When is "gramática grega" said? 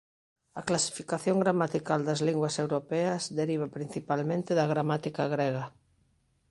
4.73-5.65